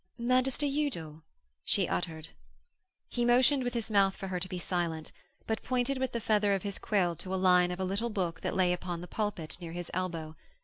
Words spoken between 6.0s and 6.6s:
the feather